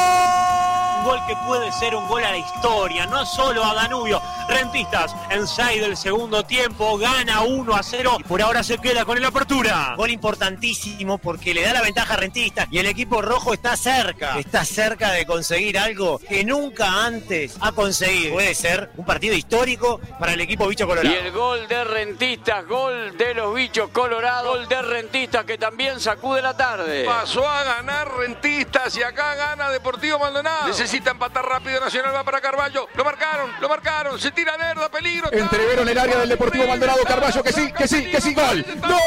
Gol 1.12 1.20
que 1.28 1.36
puede 1.46 1.74
ser 1.74 1.94
un 1.94 2.08
gol 2.08 2.24
a 2.24 2.32
la 2.32 2.38
historia, 2.38 3.06
no 3.06 3.26
solo 3.26 3.66
a 3.66 3.74
Danubio. 3.74 4.22
Rentistas 4.48 5.14
en 5.30 5.46
6 5.46 5.82
del 5.82 5.98
segundo 5.98 6.44
tiempo, 6.44 6.98
gana 6.98 7.42
1 7.42 7.76
a 7.76 7.84
0 7.84 8.18
y 8.20 8.24
por 8.24 8.42
ahora 8.42 8.64
se 8.64 8.78
queda 8.78 9.04
con 9.04 9.18
el 9.18 9.26
apertura. 9.26 9.96
Gol 9.98 10.10
importantísimo 10.10 11.18
porque 11.18 11.54
le 11.54 11.64
da 11.64 11.74
la 11.74 11.82
ventaja 11.82 12.14
a 12.14 12.18
Rentistas 12.18 12.68
y 12.72 12.80
el 12.80 12.86
equipo 12.86 13.22
rojo 13.22 13.54
está 13.54 13.76
cerca, 13.76 14.40
está 14.40 14.64
cerca 14.64 15.12
de 15.12 15.26
conseguir 15.26 15.78
algo 15.78 16.18
que 16.18 16.46
nunca 16.46 17.06
antes 17.06 17.58
ha 17.60 17.74
conseguido. 17.74 18.36
Puede 18.36 18.56
ser 18.56 18.92
un 18.96 19.04
partido 19.04 19.36
histórico 19.36 20.00
para 20.18 20.32
el 20.32 20.40
equipo 20.40 20.66
Bicho 20.66 20.88
Colorado. 20.88 21.14
Y 21.14 21.18
el 21.18 21.32
gol 21.34 21.68
de 21.68 21.84
Rentistas, 21.84 22.66
gol 22.68 23.18
de 23.18 23.34
los 23.34 23.54
Bichos 23.54 23.90
Colorados, 23.90 24.48
gol 24.48 24.68
de 24.70 24.82
Rentistas 24.82 25.44
que 25.44 25.58
también 25.58 26.00
sacude 26.00 26.42
la 26.42 26.56
tarde. 26.56 27.04
Pasó 27.04 27.46
a 27.46 27.66
ganar 27.66 28.10
Rentistas 28.18 28.96
y 28.96 29.04
acá 29.04 29.36
gana 29.36 29.70
Deportivo 29.72 30.18
Maldonado. 30.18 30.68
Necesita 30.68 31.01
empatar 31.10 31.44
rápido 31.44 31.80
Nacional, 31.80 32.14
va 32.14 32.24
para 32.24 32.40
Carballo. 32.40 32.88
Lo 32.94 33.04
marcaron, 33.04 33.52
lo 33.60 33.68
marcaron, 33.68 34.20
se 34.20 34.32
tira 34.32 34.56
Lerda, 34.58 34.90
peligro. 34.90 35.32
Entrevero 35.32 35.82
en 35.82 35.90
el 35.90 35.98
área 35.98 36.20
del 36.20 36.30
Deportivo 36.30 36.68
Maldonado, 36.68 37.04
Carballo, 37.04 37.42
que 37.42 37.52
sí, 37.52 37.72
que 37.72 37.88
sí, 37.88 38.06
que 38.12 38.22
sí, 38.22 38.34
gol. 38.36 38.64
¡No! 38.88 39.00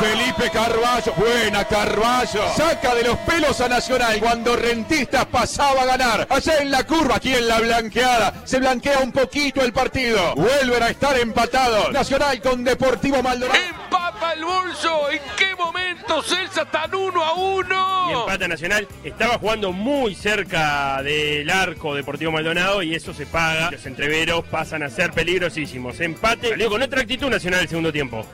Felipe 0.00 0.50
Carballo, 0.50 1.12
buena 1.14 1.64
Carballo. 1.64 2.52
Saca 2.56 2.94
de 2.94 3.04
los 3.04 3.18
pelos 3.18 3.60
a 3.60 3.68
Nacional 3.68 4.18
cuando 4.18 4.56
Rentistas 4.56 5.26
pasaba 5.26 5.82
a 5.82 5.84
ganar. 5.84 6.26
Allá 6.28 6.58
en 6.58 6.70
la 6.70 6.84
curva, 6.84 7.16
aquí 7.16 7.34
en 7.34 7.46
la 7.46 7.60
blanqueada. 7.60 8.42
Se 8.44 8.58
blanquea 8.58 8.98
un 8.98 9.12
poquito 9.12 9.62
el 9.62 9.72
partido. 9.72 10.34
Vuelven 10.34 10.82
a 10.82 10.88
estar 10.88 11.16
empatados. 11.18 11.92
Nacional 11.92 12.40
con 12.40 12.64
Deportivo 12.64 13.22
Maldonado. 13.22 13.60
Empata 13.60 14.32
el 14.32 14.44
bolso. 14.44 15.10
¿En 15.10 15.20
qué 15.36 15.54
momento 15.54 15.81
Celsa 16.20 16.62
están 16.62 16.94
uno 16.94 17.24
a 17.24 17.32
uno? 17.34 18.10
Y 18.10 18.12
empata 18.12 18.48
Nacional. 18.48 18.86
Estaba 19.04 19.38
jugando 19.38 19.72
muy 19.72 20.14
cerca 20.14 21.02
del 21.02 21.48
arco 21.48 21.94
Deportivo 21.94 22.32
Maldonado 22.32 22.82
y 22.82 22.94
eso 22.94 23.14
se 23.14 23.24
paga. 23.24 23.70
Los 23.70 23.86
entreveros 23.86 24.44
pasan 24.44 24.82
a 24.82 24.90
ser 24.90 25.12
peligrosísimos. 25.12 26.00
Empate. 26.00 26.50
Salió 26.50 26.68
con 26.68 26.82
otra 26.82 27.00
actitud 27.00 27.30
Nacional 27.30 27.60
el 27.60 27.68
segundo 27.68 27.92
tiempo. 27.92 28.26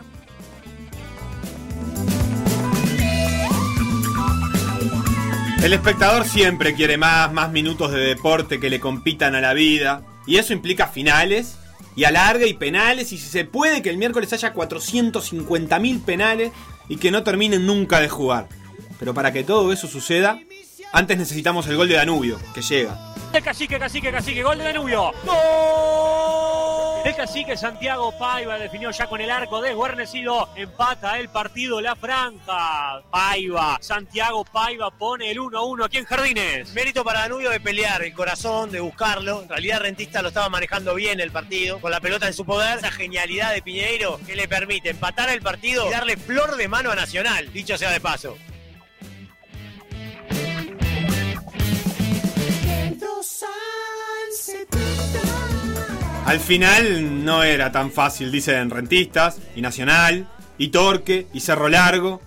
El 5.63 5.73
espectador 5.73 6.25
siempre 6.25 6.75
quiere 6.75 6.97
más, 6.97 7.33
más 7.33 7.51
minutos 7.51 7.91
de 7.93 8.01
deporte 8.01 8.59
que 8.59 8.71
le 8.71 8.81
compitan 8.81 9.35
a 9.35 9.41
la 9.41 9.53
vida. 9.53 10.03
Y 10.27 10.37
eso 10.37 10.53
implica 10.53 10.87
finales, 10.87 11.59
y 11.97 12.05
alarga 12.05 12.47
y 12.47 12.55
penales, 12.55 13.13
y 13.13 13.19
si 13.19 13.29
se 13.29 13.45
puede 13.45 13.83
que 13.83 13.91
el 13.91 13.97
miércoles 13.97 14.33
haya 14.33 14.55
450.000 14.55 16.05
penales 16.05 16.53
y 16.89 16.97
que 16.97 17.11
no 17.11 17.23
terminen 17.23 17.67
nunca 17.67 18.01
de 18.01 18.09
jugar. 18.09 18.49
Pero 18.99 19.15
para 19.15 19.33
que 19.33 19.45
todo 19.45 19.73
eso 19.73 19.87
suceda, 19.87 20.39
antes 20.93 21.19
necesitamos 21.19 21.67
el 21.69 21.77
gol 21.77 21.89
de 21.89 21.95
Danubio, 21.95 22.39
que 22.55 22.63
llega. 22.63 23.15
Cacique, 23.45 23.79
cacique, 23.79 24.11
cacique, 24.11 24.43
gol 24.43 24.59
de 24.59 24.65
Danubio. 24.65 25.13
¡Gol! 25.25 26.88
El 27.05 27.15
cacique 27.15 27.57
Santiago 27.57 28.13
Paiva 28.19 28.59
definió 28.59 28.91
ya 28.91 29.07
con 29.07 29.21
el 29.21 29.31
arco 29.31 29.63
desguarnecido. 29.63 30.49
Empata 30.57 31.19
el 31.19 31.29
partido 31.29 31.81
La 31.81 31.97
Franja. 31.97 33.03
Paiva, 33.11 33.79
Santiago 33.81 34.45
Paiva 34.45 34.91
pone 34.91 35.31
el 35.31 35.39
1-1 35.39 35.85
aquí 35.85 35.99
en 35.99 36.05
Jardines. 36.05 36.73
Mérito 36.75 37.05
para 37.05 37.21
Danubio 37.21 37.51
de 37.51 37.61
pelear, 37.61 38.03
el 38.03 38.13
corazón, 38.13 38.71
de 38.71 38.81
buscarlo. 38.81 39.43
En 39.43 39.49
realidad 39.49 39.81
Rentista 39.81 40.23
lo 40.23 40.29
estaba 40.29 40.49
manejando 40.49 40.95
bien 40.95 41.21
el 41.21 41.31
partido, 41.31 41.81
con 41.81 41.91
la 41.91 42.01
pelota 42.01 42.27
en 42.27 42.35
su 42.35 42.45
poder. 42.45 42.79
Esa 42.79 42.91
genialidad 42.91 43.55
de 43.55 43.63
Piñeiro 43.63 44.21
que 44.27 44.37
le 44.37 44.49
permite 44.49 44.91
empatar 44.91 45.31
el 45.31 45.41
partido 45.41 45.87
y 45.87 45.91
darle 45.91 46.17
flor 46.17 46.57
de 46.57 46.69
mano 46.69 46.91
a 46.91 46.97
Nacional, 46.97 47.53
dicho 47.53 47.79
sea 47.79 47.91
de 47.91 48.01
paso. 48.01 48.37
Al 56.29 56.41
final 56.41 57.25
no 57.25 57.43
era 57.43 57.73
tan 57.73 57.91
fácil, 57.91 58.31
dicen 58.31 58.69
Rentistas, 58.69 59.39
y 59.57 59.63
Nacional, 59.63 60.29
y 60.59 60.69
Torque, 60.69 61.27
y 61.33 61.41
Cerro 61.41 61.71
Largo. 61.71 62.21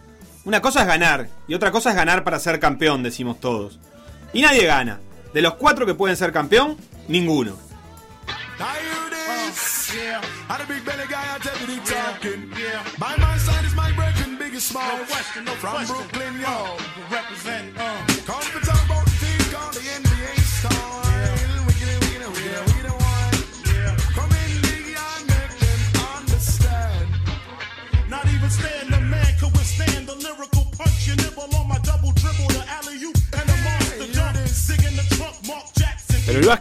Una 0.44 0.60
cosa 0.60 0.82
es 0.82 0.88
ganar, 0.88 1.30
y 1.48 1.54
otra 1.54 1.70
cosa 1.70 1.92
es 1.92 1.96
ganar 1.96 2.24
para 2.24 2.40
ser 2.40 2.60
campeón, 2.60 3.04
decimos 3.04 3.40
todos. 3.40 3.80
Y 4.34 4.42
nadie 4.42 4.66
gana. 4.66 5.00
De 5.36 5.44
los 5.44 5.54
cuatro 5.54 5.86
que 5.86 5.94
pueden 5.94 6.18
ser 6.18 6.32
campeón, 6.32 6.78
ninguno. 7.08 7.56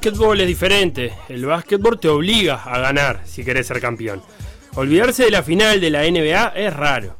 Básquetbol 0.00 0.40
es 0.40 0.46
diferente. 0.46 1.12
El 1.28 1.44
básquetbol 1.44 2.00
te 2.00 2.08
obliga 2.08 2.62
a 2.64 2.78
ganar 2.78 3.20
si 3.26 3.44
querés 3.44 3.66
ser 3.66 3.82
campeón. 3.82 4.22
Olvidarse 4.74 5.24
de 5.24 5.30
la 5.30 5.42
final 5.42 5.78
de 5.78 5.90
la 5.90 6.10
NBA 6.10 6.54
es 6.56 6.74
raro. 6.74 7.18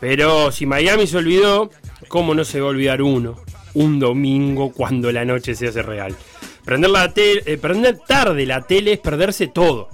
Pero 0.00 0.52
si 0.52 0.66
Miami 0.66 1.06
se 1.06 1.16
olvidó, 1.16 1.70
¿cómo 2.08 2.34
no 2.34 2.44
se 2.44 2.60
va 2.60 2.66
a 2.66 2.70
olvidar 2.72 3.00
uno? 3.00 3.42
Un 3.72 3.98
domingo 3.98 4.70
cuando 4.70 5.10
la 5.10 5.24
noche 5.24 5.54
se 5.54 5.68
hace 5.68 5.80
real. 5.80 6.14
Prender, 6.62 6.90
la 6.90 7.10
eh, 7.16 7.56
prender 7.58 7.96
tarde 8.06 8.44
la 8.44 8.60
tele 8.66 8.92
es 8.92 8.98
perderse 8.98 9.46
todo. 9.46 9.88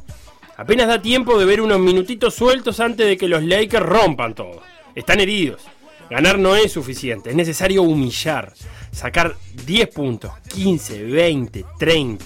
Apenas 0.56 0.88
da 0.88 1.00
tiempo 1.00 1.38
de 1.38 1.44
ver 1.44 1.60
unos 1.60 1.78
minutitos 1.78 2.34
sueltos 2.34 2.80
antes 2.80 3.06
de 3.06 3.16
que 3.16 3.28
los 3.28 3.44
Lakers 3.44 3.86
rompan 3.86 4.34
todo. 4.34 4.62
Están 4.96 5.20
heridos. 5.20 5.62
Ganar 6.08 6.38
no 6.38 6.54
es 6.54 6.72
suficiente, 6.72 7.30
es 7.30 7.36
necesario 7.36 7.82
humillar, 7.82 8.52
sacar 8.92 9.36
10 9.64 9.88
puntos, 9.88 10.32
15, 10.48 11.02
20, 11.02 11.64
30. 11.78 12.24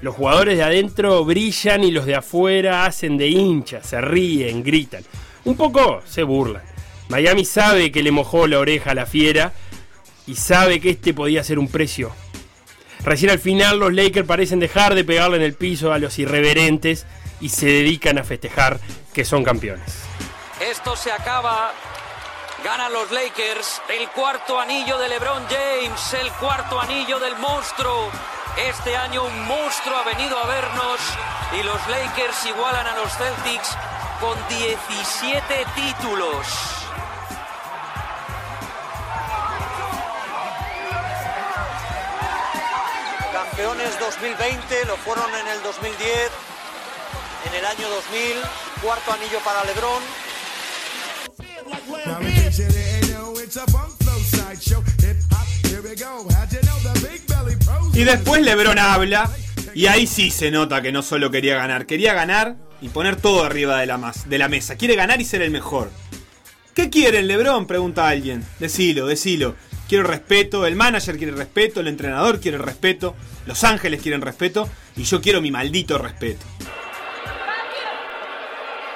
Los 0.00 0.14
jugadores 0.14 0.56
de 0.56 0.62
adentro 0.62 1.24
brillan 1.24 1.84
y 1.84 1.90
los 1.90 2.06
de 2.06 2.14
afuera 2.14 2.86
hacen 2.86 3.18
de 3.18 3.28
hinchas, 3.28 3.86
se 3.86 4.00
ríen, 4.00 4.62
gritan. 4.62 5.04
Un 5.44 5.56
poco 5.56 6.02
se 6.06 6.22
burlan. 6.22 6.62
Miami 7.08 7.44
sabe 7.44 7.90
que 7.90 8.02
le 8.02 8.12
mojó 8.12 8.46
la 8.46 8.60
oreja 8.60 8.92
a 8.92 8.94
la 8.94 9.06
fiera 9.06 9.52
y 10.26 10.36
sabe 10.36 10.80
que 10.80 10.90
este 10.90 11.12
podía 11.12 11.42
ser 11.42 11.58
un 11.58 11.68
precio. 11.68 12.12
Recién 13.04 13.30
al 13.30 13.38
final 13.38 13.78
los 13.78 13.92
Lakers 13.92 14.26
parecen 14.26 14.60
dejar 14.60 14.94
de 14.94 15.04
pegarle 15.04 15.36
en 15.36 15.42
el 15.42 15.54
piso 15.54 15.92
a 15.92 15.98
los 15.98 16.18
irreverentes 16.18 17.06
y 17.40 17.48
se 17.48 17.66
dedican 17.66 18.18
a 18.18 18.24
festejar 18.24 18.78
que 19.12 19.24
son 19.24 19.42
campeones. 19.42 20.04
Esto 20.60 20.94
se 20.94 21.10
acaba 21.10 21.72
Ganan 22.64 22.92
los 22.92 23.10
Lakers 23.10 23.80
el 23.88 24.10
cuarto 24.10 24.60
anillo 24.60 24.98
de 24.98 25.08
LeBron 25.08 25.46
James, 25.48 26.14
el 26.14 26.30
cuarto 26.32 26.78
anillo 26.78 27.18
del 27.18 27.34
monstruo. 27.36 28.10
Este 28.58 28.94
año 28.96 29.24
un 29.24 29.46
monstruo 29.46 29.96
ha 29.96 30.04
venido 30.04 30.38
a 30.38 30.46
vernos 30.46 31.00
y 31.58 31.62
los 31.62 31.88
Lakers 31.88 32.44
igualan 32.44 32.86
a 32.86 32.96
los 32.96 33.16
Celtics 33.16 33.76
con 34.20 34.36
17 34.48 35.66
títulos. 35.74 36.46
Campeones 43.32 43.98
2020, 43.98 44.84
lo 44.84 44.96
fueron 44.98 45.34
en 45.34 45.48
el 45.48 45.62
2010, 45.62 46.30
en 47.46 47.54
el 47.54 47.64
año 47.64 47.88
2000, 47.88 48.36
cuarto 48.82 49.12
anillo 49.12 49.38
para 49.40 49.64
LeBron, 49.64 50.02
y 57.94 58.04
después 58.04 58.42
Lebron 58.42 58.78
habla 58.78 59.30
y 59.74 59.86
ahí 59.86 60.06
sí 60.06 60.30
se 60.30 60.50
nota 60.50 60.80
que 60.82 60.92
no 60.92 61.02
solo 61.02 61.30
quería 61.30 61.56
ganar, 61.56 61.86
quería 61.86 62.14
ganar 62.14 62.56
y 62.80 62.88
poner 62.88 63.16
todo 63.16 63.44
arriba 63.44 63.78
de 63.80 63.86
la, 63.86 64.12
de 64.26 64.38
la 64.38 64.48
mesa. 64.48 64.76
Quiere 64.76 64.96
ganar 64.96 65.20
y 65.20 65.24
ser 65.24 65.42
el 65.42 65.50
mejor. 65.50 65.90
¿Qué 66.74 66.88
quieren, 66.88 67.28
Lebron? 67.28 67.66
Pregunta 67.66 68.08
alguien. 68.08 68.44
Decilo, 68.58 69.06
decilo. 69.06 69.54
Quiero 69.88 70.04
respeto, 70.04 70.66
el 70.66 70.76
manager 70.76 71.18
quiere 71.18 71.32
respeto, 71.32 71.80
el 71.80 71.88
entrenador 71.88 72.40
quiere 72.40 72.58
respeto, 72.58 73.16
Los 73.46 73.64
Ángeles 73.64 74.00
quieren 74.00 74.22
respeto 74.22 74.68
y 74.96 75.02
yo 75.02 75.20
quiero 75.20 75.40
mi 75.40 75.50
maldito 75.50 75.98
respeto. 75.98 76.46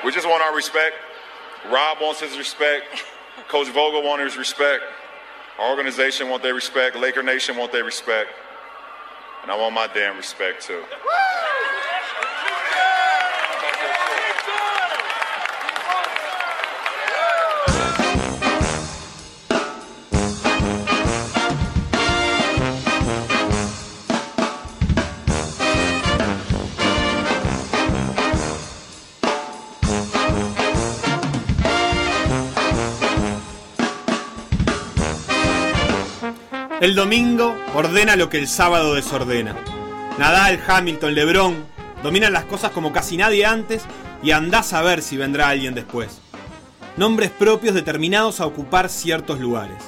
We 0.05 0.13
just 0.13 0.27
want 0.27 0.43
our 0.43 0.55
respect. 0.55 0.95
Rob 1.71 1.99
wants 2.01 2.23
his 2.23 2.37
respect. 2.39 2.85
Coach 3.51 3.69
Vogel 3.75 4.03
wants 4.03 4.33
his 4.33 4.37
respect. 4.39 4.83
Our 5.59 5.71
organization 5.71 6.29
want 6.29 6.43
their 6.43 6.55
respect. 6.55 6.97
Laker 6.97 7.23
Nation 7.23 7.57
want 7.57 7.71
their 7.71 7.85
respect. 7.85 8.31
And 9.43 9.51
I 9.51 9.57
want 9.57 9.75
my 9.75 9.87
damn 9.93 10.17
respect 10.17 10.63
too. 10.63 10.83
El 36.85 36.95
domingo 36.95 37.57
ordena 37.75 38.15
lo 38.15 38.29
que 38.29 38.39
el 38.39 38.47
sábado 38.47 38.95
desordena. 38.95 39.57
Nadal, 40.19 40.61
Hamilton, 40.69 41.15
Lebron 41.15 41.65
dominan 42.03 42.35
las 42.35 42.45
cosas 42.45 42.73
como 42.73 42.93
casi 42.93 43.17
nadie 43.17 43.47
antes 43.47 43.85
y 44.23 44.33
andás 44.33 44.75
a 44.75 44.83
ver 44.83 45.01
si 45.01 45.17
vendrá 45.17 45.49
alguien 45.49 45.75
después. 45.75 46.21
Nombres 46.99 47.31
propios 47.31 47.75
determinados 47.75 48.39
a 48.39 48.45
ocupar 48.45 48.91
ciertos 48.91 49.41
lugares. 49.41 49.79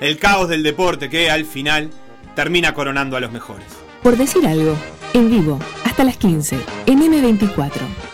El 0.00 0.18
caos 0.18 0.48
del 0.48 0.62
deporte 0.62 1.10
que, 1.10 1.30
al 1.30 1.44
final, 1.44 1.90
termina 2.34 2.72
coronando 2.72 3.18
a 3.18 3.20
los 3.20 3.30
mejores. 3.30 3.66
Por 4.02 4.16
decir 4.16 4.46
algo, 4.46 4.74
en 5.12 5.28
vivo, 5.28 5.60
hasta 5.84 6.02
las 6.02 6.16
15, 6.16 6.58
en 6.86 7.12
M24. 7.12 8.11